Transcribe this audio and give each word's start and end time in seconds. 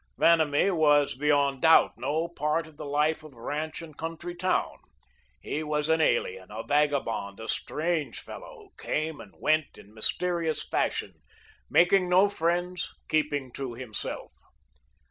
Vanamee 0.17 0.71
was, 0.71 1.13
beyond 1.13 1.61
doubt, 1.61 1.91
no 1.95 2.27
part 2.27 2.65
of 2.65 2.75
the 2.75 2.87
life 2.87 3.21
of 3.23 3.35
ranch 3.35 3.83
and 3.83 3.95
country 3.95 4.33
town. 4.33 4.79
He 5.39 5.61
was 5.61 5.89
an 5.89 6.01
alien, 6.01 6.47
a 6.49 6.63
vagabond, 6.63 7.39
a 7.39 7.47
strange 7.47 8.19
fellow 8.19 8.55
who 8.71 8.83
came 8.83 9.21
and 9.21 9.31
went 9.37 9.77
in 9.77 9.93
mysterious 9.93 10.63
fashion, 10.67 11.21
making 11.69 12.09
no 12.09 12.27
friends, 12.27 12.91
keeping 13.09 13.51
to 13.51 13.73
himself. 13.75 14.31